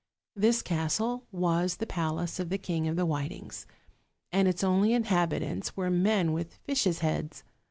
[0.35, 3.67] This castle was the palace of the King of the Whitings;
[4.31, 7.43] and its only inhabitants were men with fishes' heads.